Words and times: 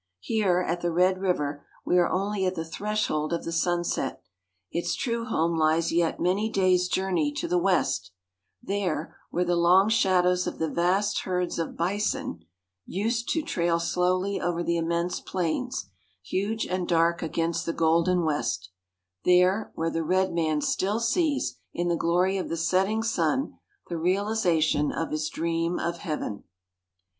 Here, 0.21 0.65
at 0.67 0.81
the 0.81 0.91
Red 0.91 1.19
River, 1.21 1.63
we 1.85 1.99
are 1.99 2.09
only 2.09 2.43
at 2.47 2.55
the 2.55 2.65
threshold 2.65 3.31
of 3.33 3.43
the 3.43 3.51
sunset; 3.51 4.23
its 4.71 4.95
true 4.95 5.25
home 5.25 5.55
lies 5.55 5.91
yet 5.91 6.19
many 6.19 6.49
days' 6.49 6.87
journey 6.87 7.31
to 7.33 7.47
the 7.47 7.59
west 7.59 8.09
there, 8.63 9.15
where 9.29 9.45
the 9.45 9.55
long 9.55 9.89
shadows 9.89 10.47
of 10.47 10.57
the 10.57 10.71
vast 10.71 11.19
herds 11.19 11.59
of 11.59 11.77
bison 11.77 12.43
(used 12.83 13.29
to) 13.29 13.43
trail 13.43 13.79
slowly 13.79 14.41
over 14.41 14.63
the 14.63 14.75
immense 14.75 15.19
plains, 15.19 15.91
huge 16.23 16.65
and 16.65 16.87
dark 16.87 17.21
against 17.21 17.67
the 17.67 17.71
golden 17.71 18.25
west 18.25 18.71
there, 19.23 19.71
where 19.75 19.91
the 19.91 20.03
red 20.03 20.33
man 20.33 20.61
still 20.61 20.99
sees, 20.99 21.59
in 21.75 21.89
the 21.89 21.95
glory 21.95 22.37
of 22.39 22.49
the 22.49 22.57
setting 22.57 23.03
sun, 23.03 23.59
the 23.87 23.99
realization 23.99 24.91
of 24.91 25.11
his 25.11 25.29
dream 25.29 25.77
of 25.77 25.97
heaven. 25.99 26.43